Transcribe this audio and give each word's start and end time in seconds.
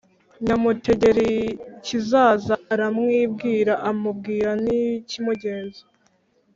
Nyamutegerikizaza 0.45 2.53
aramwibwira, 2.73 3.73
amubwira 3.89 4.51
n' 4.63 4.73
ikimugenza 4.81 5.81